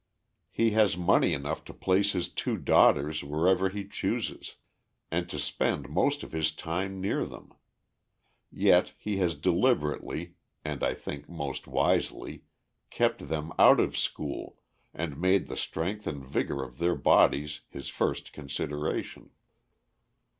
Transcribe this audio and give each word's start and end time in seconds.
He 0.49 0.71
has 0.71 0.97
money 0.97 1.31
enough 1.31 1.63
to 1.65 1.75
place 1.75 2.13
his 2.13 2.27
two 2.27 2.57
daughters 2.57 3.23
wherever 3.23 3.69
he 3.69 3.85
chooses, 3.87 4.55
and 5.11 5.29
to 5.29 5.37
spend 5.37 5.89
most 5.89 6.23
of 6.23 6.31
his 6.31 6.51
time 6.51 6.99
near 6.99 7.23
them. 7.23 7.53
Yet 8.51 8.93
he 8.97 9.17
has 9.17 9.35
deliberately 9.35 10.33
(and 10.65 10.83
I 10.83 10.95
think 10.95 11.29
most 11.29 11.67
wisely) 11.67 12.45
kept 12.89 13.27
them 13.29 13.53
out 13.59 13.79
of 13.79 13.95
school, 13.95 14.57
and 14.91 15.21
made 15.21 15.45
the 15.45 15.55
strength 15.55 16.07
and 16.07 16.25
vigor 16.25 16.63
of 16.63 16.79
their 16.79 16.95
bodies 16.95 17.61
his 17.69 17.89
first 17.89 18.33
consideration. 18.33 19.29